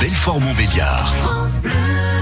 Belfort-Montbéliard. 0.00 1.12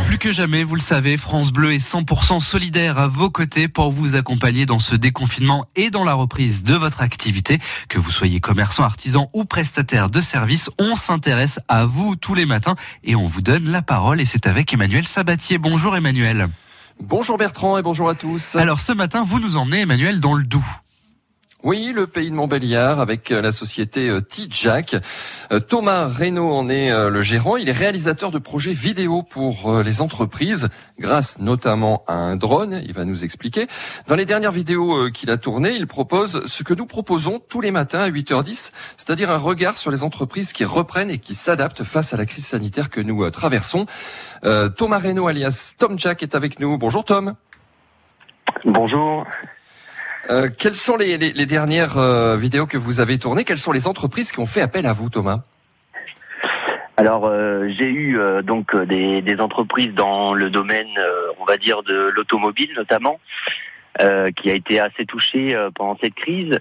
Plus 0.08 0.18
que 0.18 0.32
jamais, 0.32 0.64
vous 0.64 0.74
le 0.74 0.80
savez, 0.80 1.16
France 1.16 1.52
Bleu 1.52 1.74
est 1.74 1.78
100% 1.78 2.40
solidaire 2.40 2.98
à 2.98 3.06
vos 3.06 3.30
côtés 3.30 3.68
pour 3.68 3.92
vous 3.92 4.16
accompagner 4.16 4.66
dans 4.66 4.80
ce 4.80 4.96
déconfinement 4.96 5.64
et 5.76 5.90
dans 5.90 6.02
la 6.02 6.14
reprise 6.14 6.64
de 6.64 6.74
votre 6.74 7.02
activité. 7.02 7.60
Que 7.88 8.00
vous 8.00 8.10
soyez 8.10 8.40
commerçant, 8.40 8.82
artisan 8.82 9.28
ou 9.32 9.44
prestataire 9.44 10.10
de 10.10 10.20
services, 10.20 10.70
on 10.80 10.96
s'intéresse 10.96 11.60
à 11.68 11.86
vous 11.86 12.16
tous 12.16 12.34
les 12.34 12.46
matins 12.46 12.74
et 13.04 13.14
on 13.14 13.26
vous 13.26 13.42
donne 13.42 13.70
la 13.70 13.80
parole 13.80 14.20
et 14.20 14.24
c'est 14.24 14.48
avec 14.48 14.74
Emmanuel 14.74 15.06
Sabatier. 15.06 15.58
Bonjour 15.58 15.94
Emmanuel. 15.94 16.48
Bonjour 17.00 17.38
Bertrand 17.38 17.78
et 17.78 17.82
bonjour 17.82 18.08
à 18.08 18.16
tous. 18.16 18.56
Alors 18.56 18.80
ce 18.80 18.90
matin, 18.90 19.22
vous 19.24 19.38
nous 19.38 19.56
emmenez 19.56 19.82
Emmanuel 19.82 20.18
dans 20.18 20.34
le 20.34 20.42
Doubs. 20.42 20.64
Oui, 21.64 21.92
le 21.92 22.06
pays 22.06 22.30
de 22.30 22.36
Montbéliard 22.36 23.00
avec 23.00 23.32
euh, 23.32 23.42
la 23.42 23.50
société 23.50 24.08
euh, 24.08 24.20
T-Jack. 24.20 24.94
Euh, 25.50 25.58
Thomas 25.58 26.06
Reynaud 26.06 26.52
en 26.52 26.68
est 26.68 26.88
le 26.88 27.20
gérant. 27.20 27.56
Il 27.56 27.68
est 27.68 27.72
réalisateur 27.72 28.30
de 28.30 28.38
projets 28.38 28.72
vidéo 28.72 29.24
pour 29.24 29.82
les 29.82 30.00
entreprises 30.00 30.68
grâce 31.00 31.40
notamment 31.40 32.04
à 32.06 32.14
un 32.14 32.36
drone. 32.36 32.80
Il 32.84 32.92
va 32.92 33.04
nous 33.04 33.24
expliquer. 33.24 33.66
Dans 34.06 34.14
les 34.14 34.24
dernières 34.24 34.52
vidéos 34.52 35.10
qu'il 35.10 35.30
a 35.30 35.36
tournées, 35.36 35.72
il 35.72 35.88
propose 35.88 36.44
ce 36.46 36.62
que 36.62 36.74
nous 36.74 36.86
proposons 36.86 37.40
tous 37.40 37.60
les 37.60 37.72
matins 37.72 38.00
à 38.00 38.08
8h10, 38.10 38.70
c'est-à-dire 38.96 39.30
un 39.30 39.38
regard 39.38 39.78
sur 39.78 39.90
les 39.90 40.04
entreprises 40.04 40.52
qui 40.52 40.64
reprennent 40.64 41.10
et 41.10 41.18
qui 41.18 41.34
s'adaptent 41.34 41.82
face 41.82 42.14
à 42.14 42.16
la 42.16 42.26
crise 42.26 42.46
sanitaire 42.46 42.88
que 42.88 43.00
nous 43.00 43.28
traversons. 43.30 43.86
Thomas 44.42 44.98
Reynaud 44.98 45.26
alias 45.26 45.74
Tom 45.76 45.98
Jack 45.98 46.22
est 46.22 46.34
avec 46.36 46.60
nous. 46.60 46.78
Bonjour 46.78 47.04
Tom. 47.04 47.34
Bonjour. 48.64 49.26
Euh, 50.30 50.50
quelles 50.56 50.74
sont 50.74 50.96
les, 50.96 51.16
dernières 51.46 51.96
euh, 51.96 52.36
vidéos 52.36 52.66
que 52.66 52.76
vous 52.76 53.00
avez 53.00 53.18
tournées? 53.18 53.44
Quelles 53.44 53.58
sont 53.58 53.72
les 53.72 53.88
entreprises 53.88 54.30
qui 54.30 54.40
ont 54.40 54.46
fait 54.46 54.60
appel 54.60 54.86
à 54.86 54.92
vous, 54.92 55.08
Thomas? 55.08 55.40
Alors 56.98 57.26
euh, 57.26 57.68
j'ai 57.68 57.88
eu 57.88 58.18
donc 58.42 58.76
des, 58.76 59.36
entreprises 59.38 59.94
dans 59.94 60.34
le 60.34 60.50
domaine, 60.50 60.88
on 61.38 61.44
va 61.44 61.56
dire, 61.56 61.82
de 61.82 62.10
l'automobile 62.14 62.70
notamment, 62.76 63.20
qui 64.36 64.50
a 64.50 64.54
été 64.54 64.80
assez 64.80 65.06
touché 65.06 65.56
pendant 65.76 65.96
cette 66.02 66.14
crise. 66.14 66.58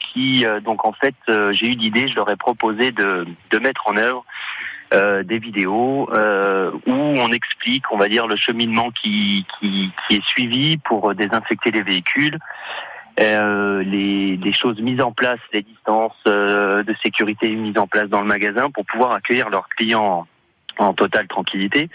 qui 0.00 0.46
donc 0.64 0.86
en 0.86 0.92
fait 0.92 1.14
j'ai 1.28 1.66
eu 1.66 1.76
l'idée, 1.76 2.08
je 2.08 2.14
leur 2.16 2.30
ai 2.30 2.36
proposé 2.36 2.90
de, 2.90 3.26
mettre 3.60 3.86
en 3.86 3.98
œuvre 3.98 4.24
des 5.24 5.38
vidéos 5.38 6.08
où 6.10 6.92
on 6.92 7.32
explique, 7.32 7.84
on 7.92 7.98
va 7.98 8.08
dire, 8.08 8.26
le 8.26 8.36
cheminement 8.36 8.90
qui, 8.90 9.46
qui 9.60 9.92
est 10.08 10.24
suivi 10.24 10.78
pour 10.78 11.14
désinfecter 11.14 11.70
les 11.70 11.82
véhicules, 11.82 12.38
euh, 13.18 13.82
les, 13.82 14.52
choses 14.52 14.80
mises 14.80 15.00
en 15.00 15.12
place, 15.12 15.40
les 15.52 15.62
distances 15.62 16.16
euh, 16.26 16.82
de 16.82 16.94
sécurité 17.02 17.48
mises 17.48 17.78
en 17.78 17.86
place 17.86 18.08
dans 18.08 18.20
le 18.20 18.26
magasin 18.26 18.70
pour 18.70 18.84
pouvoir 18.84 19.12
accueillir 19.12 19.48
leurs 19.48 19.68
clients 19.68 20.26
en, 20.78 20.92
totale 20.92 21.26
tranquillité. 21.26 21.88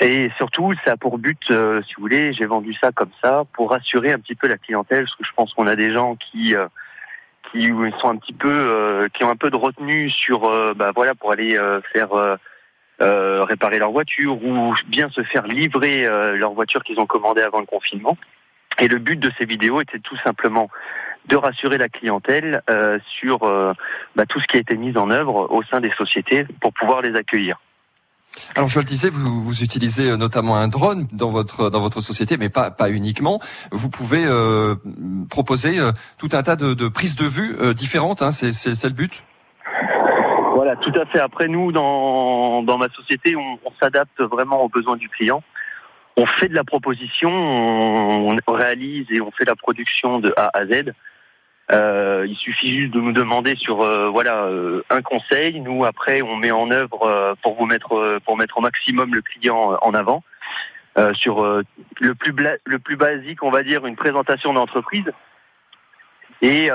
Et 0.00 0.30
surtout, 0.36 0.72
ça 0.84 0.92
a 0.92 0.96
pour 0.96 1.18
but, 1.18 1.40
euh, 1.50 1.82
si 1.82 1.94
vous 1.94 2.02
voulez, 2.02 2.32
j'ai 2.32 2.46
vendu 2.46 2.74
ça 2.74 2.92
comme 2.92 3.10
ça 3.22 3.44
pour 3.54 3.70
rassurer 3.70 4.12
un 4.12 4.18
petit 4.18 4.34
peu 4.34 4.46
la 4.46 4.56
clientèle, 4.56 5.04
parce 5.04 5.16
que 5.16 5.24
je 5.24 5.32
pense 5.34 5.52
qu'on 5.54 5.66
a 5.66 5.76
des 5.76 5.92
gens 5.92 6.16
qui 6.16 6.54
qui 7.52 7.68
sont 8.00 8.08
un 8.08 8.16
petit 8.16 8.32
peu, 8.32 9.08
qui 9.14 9.22
ont 9.22 9.30
un 9.30 9.36
peu 9.36 9.50
de 9.50 9.56
retenue 9.56 10.10
sur, 10.10 10.50
bah 10.74 10.90
voilà, 10.94 11.14
pour 11.14 11.30
aller 11.30 11.56
faire 11.92 12.08
réparer 12.98 13.78
leur 13.78 13.92
voiture 13.92 14.42
ou 14.44 14.74
bien 14.88 15.08
se 15.10 15.22
faire 15.22 15.46
livrer 15.46 16.08
leur 16.36 16.52
voiture 16.52 16.82
qu'ils 16.82 16.98
ont 16.98 17.06
commandée 17.06 17.42
avant 17.42 17.60
le 17.60 17.66
confinement. 17.66 18.18
Et 18.78 18.88
le 18.88 18.98
but 18.98 19.18
de 19.18 19.30
ces 19.38 19.46
vidéos 19.46 19.80
était 19.80 19.98
tout 19.98 20.16
simplement 20.18 20.68
de 21.28 21.36
rassurer 21.36 21.78
la 21.78 21.88
clientèle 21.88 22.62
euh, 22.70 22.98
sur 23.06 23.42
euh, 23.42 23.72
bah, 24.14 24.24
tout 24.26 24.38
ce 24.40 24.46
qui 24.46 24.56
a 24.58 24.60
été 24.60 24.76
mis 24.76 24.96
en 24.96 25.10
œuvre 25.10 25.50
au 25.50 25.62
sein 25.64 25.80
des 25.80 25.90
sociétés 25.92 26.46
pour 26.60 26.72
pouvoir 26.72 27.02
les 27.02 27.16
accueillir. 27.16 27.58
Alors 28.54 28.68
je 28.68 28.78
le 28.78 28.84
disais, 28.84 29.08
vous, 29.08 29.42
vous, 29.42 29.62
utilisez 29.62 30.10
euh, 30.10 30.16
notamment 30.16 30.56
un 30.56 30.68
drone 30.68 31.06
dans 31.12 31.30
votre 31.30 31.70
dans 31.70 31.80
votre 31.80 32.00
société, 32.00 32.36
mais 32.36 32.48
pas 32.48 32.70
pas 32.70 32.90
uniquement. 32.90 33.40
Vous 33.72 33.90
pouvez 33.90 34.24
euh, 34.24 34.76
proposer 35.30 35.78
euh, 35.78 35.92
tout 36.18 36.28
un 36.32 36.42
tas 36.42 36.56
de, 36.56 36.74
de 36.74 36.88
prises 36.88 37.16
de 37.16 37.26
vue 37.26 37.74
différentes. 37.74 38.22
Hein, 38.22 38.30
c'est 38.30 38.52
c'est 38.52 38.84
le 38.84 38.94
but? 38.94 39.24
Voilà, 40.54 40.76
tout 40.76 40.92
à 40.94 41.04
fait. 41.06 41.18
Après 41.18 41.48
nous, 41.48 41.72
dans 41.72 42.62
dans 42.62 42.78
ma 42.78 42.88
société, 42.88 43.36
on, 43.36 43.58
on 43.64 43.72
s'adapte 43.80 44.20
vraiment 44.20 44.62
aux 44.62 44.68
besoins 44.68 44.96
du 44.96 45.08
client 45.08 45.42
on 46.16 46.26
fait 46.26 46.48
de 46.48 46.54
la 46.54 46.64
proposition, 46.64 47.30
on, 47.30 48.36
réalise 48.48 49.06
et 49.10 49.20
on 49.20 49.30
fait 49.30 49.44
la 49.44 49.54
production 49.54 50.18
de 50.18 50.32
A 50.36 50.50
à 50.54 50.66
Z. 50.66 50.92
Euh, 51.72 52.24
il 52.28 52.36
suffit 52.36 52.80
juste 52.80 52.94
de 52.94 53.00
nous 53.00 53.12
demander 53.12 53.56
sur 53.56 53.82
euh, 53.82 54.08
voilà 54.08 54.44
euh, 54.44 54.82
un 54.88 55.02
conseil. 55.02 55.60
Nous 55.60 55.84
après 55.84 56.22
on 56.22 56.36
met 56.36 56.52
en 56.52 56.70
œuvre 56.70 57.36
pour 57.42 57.56
vous 57.56 57.66
mettre 57.66 58.18
pour 58.24 58.36
mettre 58.36 58.58
au 58.58 58.60
maximum 58.60 59.14
le 59.14 59.20
client 59.20 59.76
en 59.82 59.94
avant 59.94 60.22
sur 61.12 61.44
le 62.00 62.14
plus 62.14 62.34
le 62.64 62.78
plus 62.78 62.96
basique 62.96 63.42
on 63.42 63.50
va 63.50 63.62
dire 63.62 63.84
une 63.84 63.96
présentation 63.96 64.54
d'entreprise 64.54 65.04
et 66.40 66.70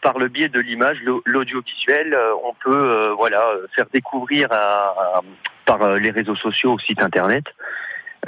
par 0.00 0.18
le 0.18 0.28
biais 0.28 0.48
de 0.48 0.60
l'image 0.60 1.02
l'audiovisuel 1.26 2.16
on 2.44 2.54
peut 2.54 3.12
voilà 3.18 3.44
faire 3.74 3.86
découvrir 3.92 4.48
par 5.66 5.96
les 5.98 6.10
réseaux 6.10 6.36
sociaux 6.36 6.74
au 6.74 6.78
site 6.78 7.02
internet 7.02 7.44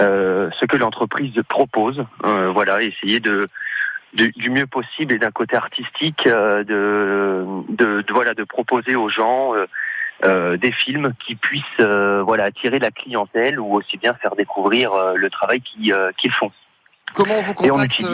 ce 0.00 0.65
que 0.66 0.77
l'entreprise 0.77 1.34
propose. 1.49 2.05
Euh, 2.25 2.50
voilà, 2.50 2.83
essayer 2.83 3.21
de, 3.21 3.49
du 4.15 4.50
mieux 4.50 4.66
possible 4.66 5.15
et 5.15 5.19
d'un 5.19 5.31
côté 5.31 5.56
artistique 5.56 6.27
euh, 6.27 6.65
de, 6.65 7.47
de, 7.69 8.12
voilà 8.12 8.34
de 8.34 8.44
proposer 8.44 8.97
aux 8.97 9.09
gens 9.09 9.53
des 10.22 10.72
films 10.72 11.15
qui 11.25 11.34
puissent 11.34 11.65
voilà 11.78 12.44
attirer 12.44 12.78
la 12.78 12.91
clientèle 12.91 13.59
ou 13.59 13.75
aussi 13.75 13.97
bien 13.97 14.12
faire 14.15 14.37
découvrir 14.37 14.93
le 15.15 15.31
travail 15.31 15.62
qu'ils 15.62 16.33
font. 16.33 16.50
Comment 17.15 17.39
on 17.39 17.43
vous 17.43 17.55
contacte 17.55 18.05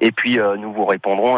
et 0.00 0.12
puis, 0.12 0.38
euh, 0.38 0.56
nous 0.56 0.72
vous 0.72 0.84
répondrons 0.84 1.36